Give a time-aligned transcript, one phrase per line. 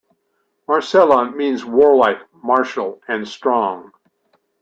[0.67, 3.91] Marcella means warlike, martial, and strong.